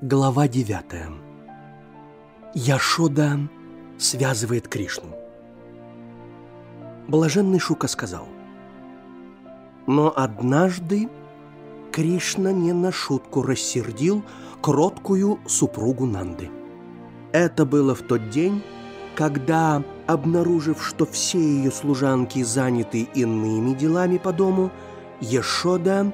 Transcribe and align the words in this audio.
Глава 0.00 0.46
9. 0.46 0.84
Яшода 2.54 3.40
связывает 3.98 4.68
Кришну. 4.68 5.08
Блаженный 7.08 7.58
Шука 7.58 7.88
сказал, 7.88 8.28
«Но 9.88 10.12
однажды 10.14 11.08
Кришна 11.90 12.52
не 12.52 12.72
на 12.72 12.92
шутку 12.92 13.42
рассердил 13.42 14.22
кроткую 14.60 15.40
супругу 15.48 16.06
Нанды. 16.06 16.48
Это 17.32 17.64
было 17.64 17.96
в 17.96 18.02
тот 18.02 18.30
день, 18.30 18.62
когда, 19.16 19.82
обнаружив, 20.06 20.86
что 20.86 21.06
все 21.06 21.40
ее 21.40 21.72
служанки 21.72 22.40
заняты 22.44 23.02
иными 23.16 23.74
делами 23.74 24.18
по 24.18 24.32
дому, 24.32 24.70
Ешода 25.20 26.12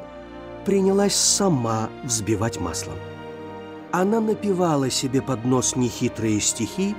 принялась 0.65 1.15
сама 1.15 1.91
взбивать 2.03 2.59
маслом 2.59 2.97
она 4.01 4.21
напевала 4.21 4.91
себе 4.91 5.23
под 5.23 5.45
нос 5.45 5.77
нехитрые 5.77 6.41
стихи, 6.41 6.97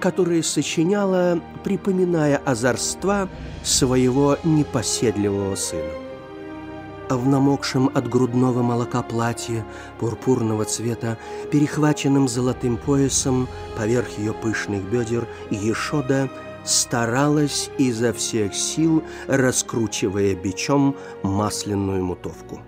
которые 0.00 0.42
сочиняла, 0.42 1.40
припоминая 1.62 2.36
озорства 2.36 3.28
своего 3.62 4.36
непоседливого 4.42 5.54
сына. 5.54 5.92
В 7.08 7.28
намокшем 7.28 7.90
от 7.94 8.08
грудного 8.08 8.62
молока 8.62 9.02
платье 9.02 9.64
пурпурного 10.00 10.64
цвета, 10.64 11.16
перехваченным 11.52 12.26
золотым 12.26 12.76
поясом 12.76 13.46
поверх 13.76 14.18
ее 14.18 14.32
пышных 14.32 14.82
бедер, 14.82 15.28
Ешода 15.50 16.28
старалась 16.64 17.70
изо 17.78 18.12
всех 18.12 18.54
сил, 18.54 19.04
раскручивая 19.28 20.34
бичом 20.34 20.96
масляную 21.22 22.04
мутовку. 22.04 22.60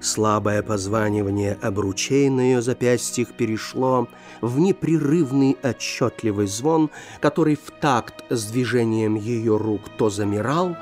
Слабое 0.00 0.62
позванивание 0.62 1.58
обручей 1.60 2.28
на 2.28 2.40
ее 2.40 2.62
запястьях 2.62 3.32
перешло 3.32 4.06
в 4.40 4.60
непрерывный 4.60 5.56
отчетливый 5.62 6.46
звон, 6.46 6.90
который 7.20 7.56
в 7.56 7.72
такт 7.80 8.24
с 8.30 8.46
движением 8.50 9.16
ее 9.16 9.56
рук 9.56 9.82
то 9.96 10.08
замирал, 10.08 10.76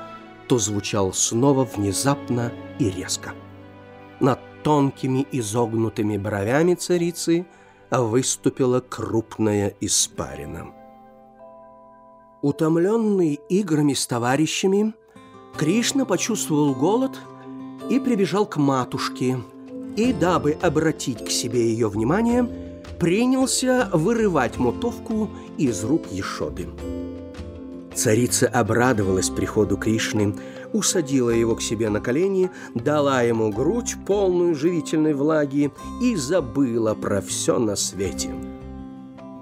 то 0.47 0.59
звучал 0.59 1.13
снова 1.13 1.65
внезапно 1.65 2.51
и 2.77 2.91
резко. 2.91 3.33
Над 4.19 4.39
тонкими 4.63 5.25
изогнутыми 5.31 6.17
бровями 6.17 6.75
царицы 6.75 7.47
выступила 7.89 8.81
крупная 8.81 9.73
испарина. 9.81 10.73
Утомленный 12.43 13.39
играми 13.49 13.93
с 13.93 14.05
товарищами, 14.05 14.93
Кришна 15.57 16.05
почувствовал 16.05 16.75
голод– 16.75 17.19
и 17.89 17.99
прибежал 17.99 18.45
к 18.45 18.57
матушке, 18.57 19.39
и, 19.95 20.13
дабы 20.13 20.57
обратить 20.61 21.25
к 21.25 21.29
себе 21.29 21.71
ее 21.71 21.89
внимание, 21.89 22.47
принялся 22.99 23.89
вырывать 23.93 24.57
мотовку 24.57 25.29
из 25.57 25.83
рук 25.83 26.03
Ешоды. 26.11 26.67
Царица 27.95 28.47
обрадовалась 28.47 29.29
приходу 29.29 29.75
Кришны, 29.77 30.35
усадила 30.71 31.31
его 31.31 31.55
к 31.55 31.61
себе 31.61 31.89
на 31.89 31.99
колени, 31.99 32.51
дала 32.75 33.23
ему 33.23 33.51
грудь, 33.51 33.95
полную 34.05 34.53
живительной 34.53 35.13
влаги, 35.13 35.71
и 36.01 36.15
забыла 36.15 36.93
про 36.93 37.21
все 37.21 37.57
на 37.57 37.75
свете. 37.75 38.29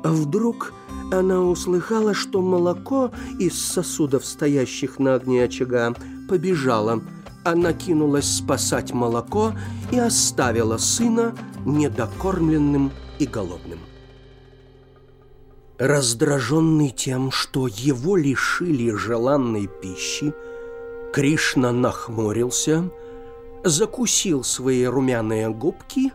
Вдруг 0.04 0.74
она 1.12 1.42
услыхала, 1.42 2.14
что 2.14 2.42
молоко 2.42 3.12
из 3.40 3.60
сосудов, 3.60 4.26
стоящих 4.26 5.00
на 5.00 5.16
огне 5.16 5.44
очага, 5.44 5.94
побежало– 6.30 7.02
она 7.46 7.74
кинулась 7.74 8.38
спасать 8.38 8.92
молоко 8.92 9.54
и 9.92 10.00
оставила 10.00 10.78
сына 10.78 11.36
недокормленным 11.64 12.92
и 13.20 13.28
голодным. 13.28 13.80
Раздраженный 15.78 16.90
тем, 16.90 17.32
что 17.32 17.68
его 17.68 18.18
лишили 18.18 18.90
желанной 18.90 19.68
пищи, 19.68 20.34
Кришна 21.14 21.72
нахмурился, 21.72 22.90
закусил 23.64 24.44
свои 24.44 24.84
румяные 24.84 25.50
губки, 25.50 26.12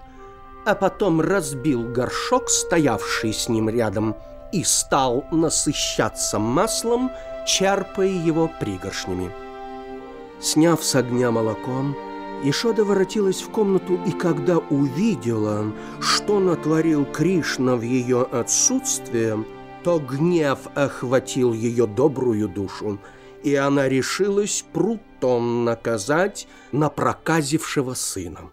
а 0.66 0.74
потом 0.74 1.20
разбил 1.20 1.84
горшок, 1.84 2.50
стоявший 2.50 3.32
с 3.32 3.48
ним 3.48 3.70
рядом, 3.70 4.16
и 4.52 4.64
стал 4.64 5.24
насыщаться 5.30 6.40
маслом, 6.40 7.10
черпая 7.46 8.08
его 8.08 8.50
пригоршнями. 8.60 9.30
Сняв 10.40 10.82
с 10.82 10.94
огня 10.94 11.30
молоком, 11.30 11.94
Ишода 12.42 12.84
воротилась 12.84 13.42
в 13.42 13.50
комнату, 13.50 14.00
и 14.06 14.12
когда 14.12 14.56
увидела, 14.56 15.72
что 16.00 16.40
натворил 16.40 17.04
Кришна 17.04 17.76
в 17.76 17.82
ее 17.82 18.22
отсутствие, 18.22 19.44
то 19.84 19.98
гнев 19.98 20.60
охватил 20.74 21.52
ее 21.52 21.86
добрую 21.86 22.48
душу, 22.48 22.98
и 23.42 23.54
она 23.54 23.88
решилась 23.88 24.64
прутом 24.72 25.66
наказать 25.66 26.48
напроказившего 26.72 27.92
сына. 27.92 28.50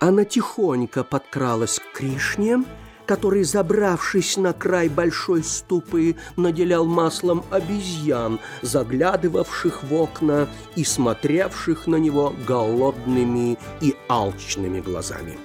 Она 0.00 0.24
тихонько 0.24 1.04
подкралась 1.04 1.80
к 1.80 1.98
Кришне, 1.98 2.64
который, 3.08 3.42
забравшись 3.42 4.36
на 4.36 4.52
край 4.52 4.90
большой 4.90 5.42
ступы, 5.42 6.16
наделял 6.36 6.84
маслом 6.84 7.42
обезьян, 7.50 8.38
заглядывавших 8.60 9.82
в 9.82 9.94
окна 9.94 10.46
и 10.76 10.84
смотревших 10.84 11.86
на 11.86 11.96
него 11.96 12.34
голодными 12.46 13.58
и 13.80 13.96
алчными 14.08 14.80
глазами. 14.80 15.38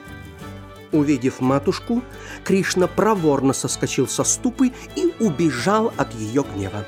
Увидев 0.91 1.39
матушку, 1.39 2.03
Кришна 2.43 2.87
проворно 2.87 3.53
соскочил 3.53 4.09
со 4.09 4.25
ступы 4.25 4.73
и 4.97 5.13
убежал 5.21 5.93
от 5.95 6.13
ее 6.15 6.43
гнева. 6.43 6.85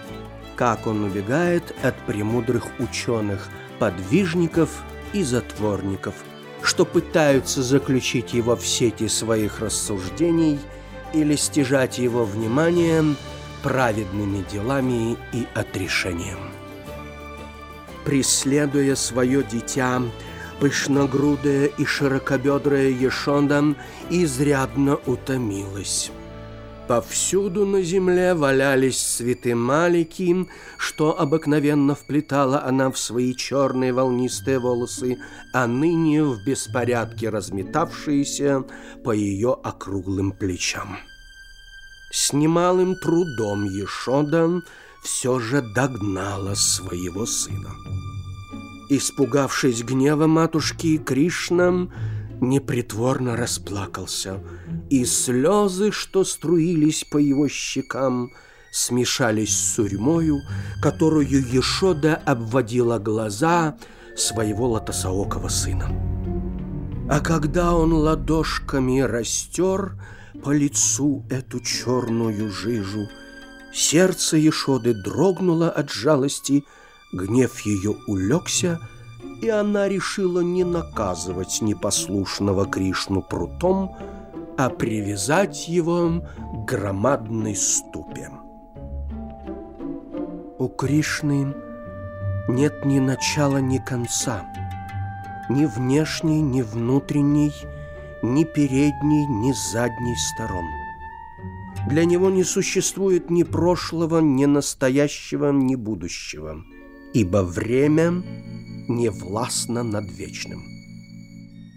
Как 0.58 0.88
он 0.88 1.06
убегает 1.06 1.74
от 1.84 1.96
премудрых 2.06 2.66
ученых, 2.80 3.48
подвижников 3.80 4.84
и 5.14 5.24
затворников– 5.24 6.16
что 6.66 6.84
пытаются 6.84 7.62
заключить 7.62 8.34
его 8.34 8.56
в 8.56 8.66
сети 8.66 9.08
своих 9.08 9.60
рассуждений 9.60 10.60
или 11.14 11.36
стяжать 11.36 12.00
его 12.00 12.26
внимание 12.26 13.04
праведными 13.62 14.44
делами 14.52 15.18
и 15.32 15.48
отрешением. 15.54 16.52
Преследуя 18.04 18.96
свое 18.96 19.44
дитя, 19.44 20.02
пышногрудая 20.60 21.66
и 21.66 21.86
широкобедрая 21.86 22.90
Ешонда 22.90 23.76
изрядно 24.10 24.96
утомилась. 25.06 26.12
Повсюду 26.88 27.66
на 27.66 27.82
земле 27.82 28.36
валялись 28.36 29.02
цветы 29.02 29.56
малики, 29.56 30.48
что 30.78 31.20
обыкновенно 31.20 31.96
вплетала 31.96 32.64
она 32.64 32.92
в 32.92 33.00
свои 33.00 33.34
черные 33.34 33.92
волнистые 33.92 34.60
волосы, 34.60 35.18
а 35.52 35.66
ныне 35.66 36.24
в 36.24 36.46
беспорядке 36.46 37.30
разметавшиеся 37.30 38.66
по 39.04 39.12
ее 39.12 39.58
округлым 39.64 40.32
плечам. 40.32 40.98
С 42.12 42.34
немалым 42.34 42.96
трудом 42.96 43.64
Ешода 43.66 44.62
все 45.04 45.40
же 45.40 45.64
догнала 45.74 46.54
своего 46.54 47.26
сына. 47.26 47.72
Испугавшись 48.90 49.84
гнева 49.84 50.28
матушки, 50.28 50.98
Кришна 50.98 51.88
непритворно 52.50 53.36
расплакался, 53.36 54.40
и 54.90 55.06
слезы, 55.06 55.92
что 55.92 56.24
струились 56.24 57.04
по 57.04 57.18
его 57.18 57.48
щекам, 57.48 58.32
смешались 58.72 59.58
с 59.58 59.76
сурьмою, 59.76 60.42
которую 60.82 61.28
Ешода 61.28 62.16
обводила 62.16 63.00
глаза 63.00 63.78
своего 64.16 64.70
лотосоокого 64.70 65.48
сына. 65.48 65.90
А 67.10 67.20
когда 67.20 67.76
он 67.76 67.94
ладошками 67.94 69.00
растер 69.02 69.98
по 70.44 70.52
лицу 70.52 71.24
эту 71.30 71.60
черную 71.60 72.52
жижу, 72.52 73.08
сердце 73.74 74.38
Ешоды 74.38 74.94
дрогнуло 74.94 75.70
от 75.70 75.92
жалости, 75.92 76.66
гнев 77.14 77.60
ее 77.62 77.96
улегся— 78.08 78.80
и 79.42 79.50
она 79.50 79.88
решила 79.88 80.42
не 80.42 80.64
наказывать 80.64 81.62
непослушного 81.62 82.66
Кришну 82.66 83.22
прутом, 83.22 83.96
а 84.58 84.70
привязать 84.70 85.68
его 85.68 86.22
к 86.22 86.66
громадной 86.66 87.56
ступе. 87.56 88.30
У 90.58 90.68
Кришны 90.70 91.54
нет 92.48 92.86
ни 92.86 93.00
начала, 93.00 93.58
ни 93.58 93.78
конца, 93.78 94.46
ни 95.50 95.66
внешней, 95.66 96.42
ни 96.42 96.62
внутренней, 96.62 97.54
ни 98.22 98.44
передней, 98.44 99.28
ни 99.28 99.52
задней 99.52 100.16
сторон. 100.16 100.66
Для 101.88 102.06
него 102.06 102.30
не 102.30 102.44
существует 102.44 103.30
ни 103.30 103.44
прошлого, 103.44 104.20
ни 104.20 104.46
настоящего, 104.46 105.52
ни 105.52 105.76
будущего, 105.76 106.64
ибо 107.16 107.44
время 107.44 108.22
не 108.90 109.10
властна 109.10 109.84
над 109.84 110.12
вечным. 110.12 110.62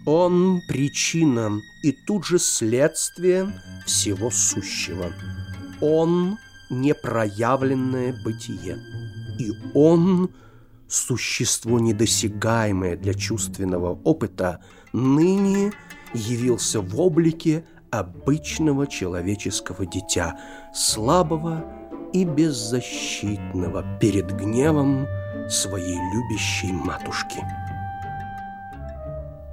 Он 0.05 0.61
причина 0.67 1.61
и 1.81 1.93
тут 2.05 2.25
же 2.25 2.39
следствие 2.39 3.53
всего 3.85 4.31
сущего. 4.31 5.13
Он 5.81 6.37
непроявленное 6.69 8.13
бытие. 8.23 8.77
И 9.39 9.51
он– 9.73 10.29
существо 10.89 11.79
недосягаемое 11.79 12.97
для 12.97 13.13
чувственного 13.13 13.93
опыта, 14.03 14.59
ныне 14.91 15.71
явился 16.13 16.81
в 16.81 16.99
облике 16.99 17.63
обычного 17.91 18.87
человеческого 18.87 19.85
дитя, 19.85 20.37
слабого 20.73 21.78
и 22.13 22.25
беззащитного 22.25 23.83
перед 23.99 24.31
гневом 24.31 25.07
своей 25.49 25.97
любящей 26.13 26.71
матушки. 26.71 27.43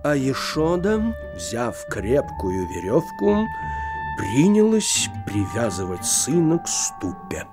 А 0.05 0.15
Ешода, 0.15 1.03
взяв 1.35 1.85
крепкую 1.91 2.69
веревку, 2.69 3.47
принялась 4.17 5.09
привязывать 5.27 6.05
сына 6.05 6.59
к 6.59 6.69
ступе. 6.69 7.45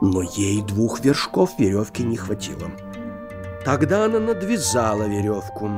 Но 0.00 0.22
ей 0.22 0.62
двух 0.62 1.00
вершков 1.00 1.58
веревки 1.58 2.02
не 2.02 2.16
хватило. 2.16 2.70
Тогда 3.64 4.04
она 4.04 4.20
надвязала 4.20 5.04
веревку, 5.04 5.70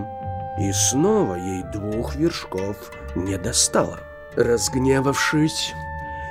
и 0.58 0.72
снова 0.72 1.36
ей 1.36 1.62
двух 1.72 2.16
вершков 2.16 2.76
не 3.14 3.38
достало. 3.38 4.00
Разгневавшись, 4.36 5.74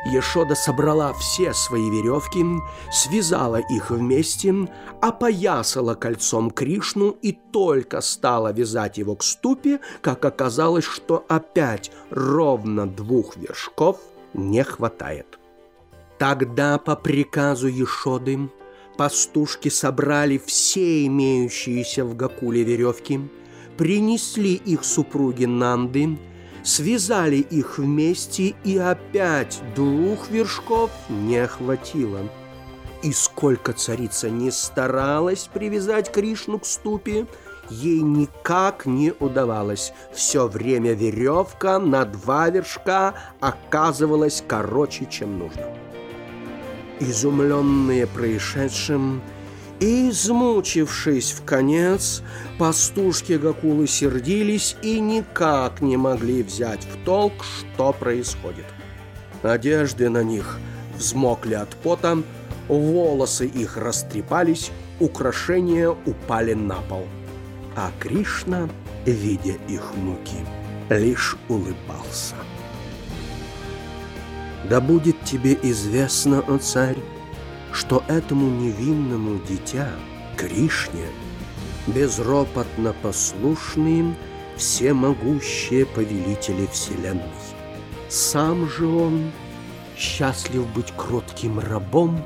Ешода 0.05 0.55
собрала 0.55 1.13
все 1.13 1.53
свои 1.53 1.89
веревки, 1.89 2.45
связала 2.91 3.57
их 3.57 3.91
вместе, 3.91 4.53
опоясала 5.01 5.95
кольцом 5.95 6.51
Кришну 6.51 7.09
и 7.21 7.33
только 7.33 8.01
стала 8.01 8.53
вязать 8.53 8.97
его 8.97 9.15
к 9.15 9.23
ступе, 9.23 9.79
как 10.01 10.23
оказалось, 10.25 10.85
что 10.85 11.25
опять 11.27 11.91
ровно 12.09 12.87
двух 12.87 13.35
вершков 13.37 13.99
не 14.33 14.63
хватает. 14.63 15.39
Тогда 16.17 16.77
по 16.77 16.95
приказу 16.95 17.67
Ешоды 17.67 18.49
пастушки 18.97 19.69
собрали 19.69 20.37
все 20.37 21.05
имеющиеся 21.05 22.03
в 22.03 22.15
Гакуле 22.15 22.63
веревки, 22.63 23.21
принесли 23.77 24.55
их 24.55 24.83
супруге 24.83 25.47
Нанды, 25.47 26.17
связали 26.63 27.37
их 27.37 27.77
вместе, 27.77 28.55
и 28.63 28.77
опять 28.77 29.61
двух 29.75 30.29
вершков 30.29 30.91
не 31.09 31.45
хватило. 31.47 32.21
И 33.01 33.13
сколько 33.13 33.73
царица 33.73 34.29
не 34.29 34.51
старалась 34.51 35.49
привязать 35.53 36.11
Кришну 36.11 36.59
к 36.59 36.65
ступе, 36.65 37.27
ей 37.69 38.01
никак 38.01 38.85
не 38.85 39.13
удавалось. 39.19 39.93
Все 40.13 40.47
время 40.47 40.93
веревка 40.93 41.79
на 41.79 42.05
два 42.05 42.49
вершка 42.49 43.13
оказывалась 43.39 44.43
короче, 44.45 45.05
чем 45.05 45.39
нужно. 45.39 45.67
Изумленные 46.99 48.05
происшедшим, 48.07 49.21
и, 49.79 50.09
измучившись 50.09 51.31
в 51.31 51.43
конец, 51.43 52.21
пастушки 52.57 53.33
Гакулы 53.33 53.87
сердились 53.87 54.75
и 54.81 54.99
никак 54.99 55.81
не 55.81 55.97
могли 55.97 56.43
взять 56.43 56.85
в 56.85 57.05
толк, 57.05 57.33
что 57.43 57.93
происходит. 57.93 58.65
Одежды 59.41 60.09
на 60.09 60.23
них 60.23 60.59
взмокли 60.97 61.53
от 61.53 61.69
пота, 61.69 62.21
волосы 62.67 63.45
их 63.45 63.77
растрепались, 63.77 64.71
украшения 64.99 65.89
упали 65.89 66.53
на 66.53 66.75
пол. 66.81 67.07
А 67.75 67.91
Кришна, 67.99 68.69
видя 69.05 69.55
их 69.69 69.93
муки, 69.95 70.45
лишь 70.89 71.37
улыбался. 71.47 72.35
«Да 74.69 74.81
будет 74.81 75.23
тебе 75.23 75.57
известно, 75.63 76.41
о 76.41 76.57
царь, 76.57 76.97
что 77.71 78.03
этому 78.07 78.49
невинному 78.49 79.39
дитя, 79.47 79.89
Кришне, 80.35 81.07
безропотно 81.87 82.93
послушные 83.01 84.15
всемогущие 84.55 85.85
повелители 85.85 86.67
Вселенной. 86.71 87.23
Сам 88.09 88.67
же 88.69 88.87
он 88.87 89.31
счастлив 89.97 90.67
быть 90.73 90.93
кротким 90.95 91.59
рабом 91.59 92.23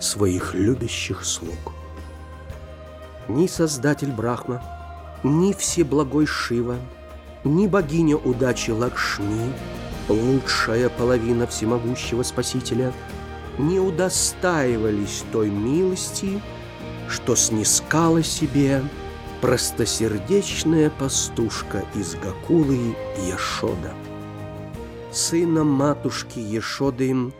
своих 0.00 0.54
любящих 0.54 1.24
слуг. 1.24 1.72
Ни 3.28 3.46
Создатель 3.46 4.12
Брахма, 4.12 4.62
ни 5.22 5.52
Всеблагой 5.52 6.26
Шива, 6.26 6.76
ни 7.42 7.66
богиня 7.66 8.16
удачи 8.16 8.70
Лакшми, 8.70 9.52
лучшая 10.08 10.88
половина 10.88 11.46
всемогущего 11.46 12.22
Спасителя– 12.22 12.92
не 13.58 13.80
удостаивались 13.80 15.24
той 15.32 15.50
милости, 15.50 16.40
что 17.08 17.36
снискала 17.36 18.22
себе 18.22 18.82
простосердечная 19.40 20.90
пастушка 20.90 21.84
из 21.94 22.14
Гакулы 22.16 22.96
Ешода. 23.26 23.94
Сына 25.12 25.64
матушки 25.64 26.38
Ешоды 26.38 27.32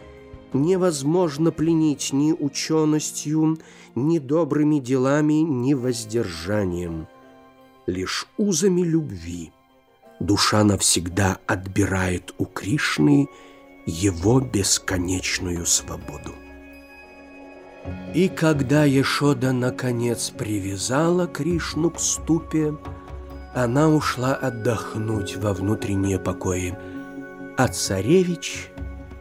невозможно 0.53 1.51
пленить 1.51 2.13
ни 2.13 2.33
ученостью, 2.33 3.59
ни 3.95 4.19
добрыми 4.19 4.79
делами, 4.79 5.35
ни 5.35 5.75
воздержанием. 5.75 7.09
Лишь 7.87 8.27
узами 8.37 8.83
любви 8.83 9.53
душа 10.19 10.65
навсегда 10.65 11.39
отбирает 11.47 12.35
у 12.39 12.47
Кришны– 12.47 13.29
его 13.87 14.41
бесконечную 14.41 15.65
свободу. 15.65 16.35
И 18.15 18.29
когда 18.29 18.85
Ешода 18.85 19.53
наконец 19.53 20.31
привязала 20.31 21.29
Кришну 21.29 21.91
к 21.91 22.01
ступе, 22.01 22.75
она 23.55 23.89
ушла 23.89 24.35
отдохнуть 24.35 25.37
во 25.37 25.53
внутренние 25.53 26.19
покои, 26.19 26.77
а 27.57 27.69
царевич 27.69 28.71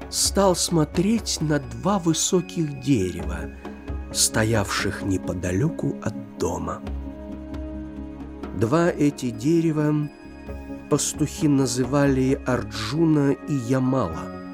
стал 0.09 0.55
смотреть 0.55 1.37
на 1.41 1.59
два 1.59 1.99
высоких 1.99 2.81
дерева, 2.81 3.51
стоявших 4.11 5.03
неподалеку 5.03 5.95
от 6.01 6.37
дома. 6.39 6.81
Два 8.59 8.89
эти 8.89 9.29
дерева 9.29 10.09
пастухи 10.89 11.47
называли 11.47 12.41
Арджуна 12.45 13.31
и 13.47 13.53
Ямала– 13.53 14.31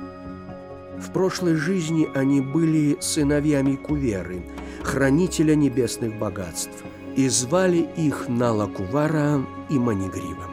в 1.01 1.11
прошлой 1.11 1.55
жизни 1.55 2.07
они 2.13 2.41
были 2.41 2.97
сыновьями 2.99 3.75
Куверы, 3.75 4.43
хранителя 4.83 5.55
небесных 5.55 6.17
богатств, 6.17 6.83
и 7.15 7.27
звали 7.27 7.89
их 7.97 8.27
Налакувара 8.29 9.43
и 9.69 9.77
Манигрива. 9.77 10.49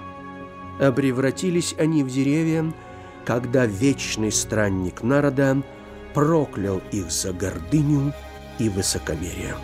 А 0.80 0.90
превратились 0.92 1.74
они 1.78 2.02
в 2.02 2.08
деревья, 2.08 2.72
когда 3.24 3.66
вечный 3.66 4.32
странник 4.32 5.02
народа 5.02 5.62
проклял 6.14 6.80
их 6.92 7.10
за 7.10 7.32
гордыню 7.32 8.12
и 8.58 8.68
высокомерие. 8.68 9.54